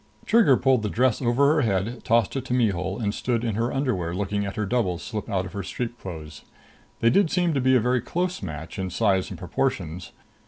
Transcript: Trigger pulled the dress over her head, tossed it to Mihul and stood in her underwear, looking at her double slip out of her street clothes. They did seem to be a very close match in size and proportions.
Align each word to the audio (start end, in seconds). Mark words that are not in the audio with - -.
Trigger 0.25 0.57
pulled 0.57 0.81
the 0.81 0.89
dress 0.89 1.21
over 1.21 1.53
her 1.53 1.61
head, 1.61 2.03
tossed 2.03 2.35
it 2.35 2.43
to 2.45 2.55
Mihul 2.55 2.97
and 2.99 3.13
stood 3.13 3.43
in 3.43 3.53
her 3.53 3.71
underwear, 3.71 4.15
looking 4.15 4.47
at 4.47 4.55
her 4.55 4.65
double 4.65 4.97
slip 4.97 5.29
out 5.29 5.45
of 5.45 5.53
her 5.53 5.61
street 5.61 5.99
clothes. 5.99 6.41
They 7.01 7.11
did 7.11 7.29
seem 7.29 7.53
to 7.53 7.61
be 7.61 7.75
a 7.75 7.79
very 7.79 8.01
close 8.01 8.41
match 8.41 8.79
in 8.79 8.89
size 8.89 9.29
and 9.29 9.37
proportions. 9.37 10.11